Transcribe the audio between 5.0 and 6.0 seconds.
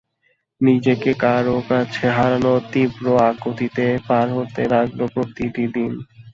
প্রতিটি দিন।